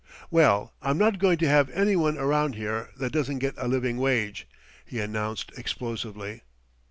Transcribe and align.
"Well, 0.31 0.73
I'm 0.81 0.97
not 0.97 1.19
going 1.19 1.37
to 1.37 1.47
have 1.47 1.69
anyone 1.69 2.17
around 2.17 2.55
that 2.55 3.11
doesn't 3.11 3.37
get 3.37 3.53
a 3.55 3.67
living 3.67 3.97
wage," 3.97 4.47
he 4.83 4.99
announced 4.99 5.51
explosively. 5.55 6.41